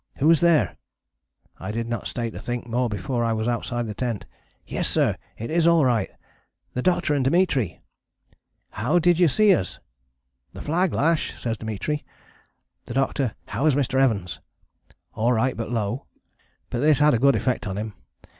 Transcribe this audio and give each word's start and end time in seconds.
Who 0.17 0.31
is 0.31 0.41
there?" 0.41 0.77
I 1.59 1.71
did 1.71 1.87
not 1.87 2.07
stay 2.07 2.31
to 2.31 2.39
think 2.39 2.65
more 2.65 2.89
before 2.89 3.23
I 3.23 3.33
was 3.33 3.47
outside 3.47 3.85
the 3.85 3.93
tent. 3.93 4.25
"Yes, 4.65 4.87
sir, 4.87 5.15
it 5.37 5.51
is 5.51 5.67
alright." 5.67 6.09
The 6.73 6.81
Doctor 6.81 7.13
and 7.13 7.23
Dimitri. 7.23 7.81
"How 8.71 8.97
did 8.97 9.19
you 9.19 9.27
see 9.27 9.53
us?" 9.53 9.79
"The 10.53 10.61
flag 10.63 10.91
Lash," 10.91 11.39
says 11.39 11.57
Dimitri. 11.57 12.03
The 12.87 12.95
Doctor, 12.95 13.35
"How 13.49 13.67
is 13.67 13.75
Mr. 13.75 14.01
Evans?" 14.01 14.39
"Alright, 15.15 15.55
but 15.55 15.69
low." 15.69 16.07
But 16.71 16.79
this 16.79 16.97
had 16.97 17.13
a 17.13 17.19
good 17.19 17.35
effect 17.35 17.67
on 17.67 17.77
him. 17.77 17.93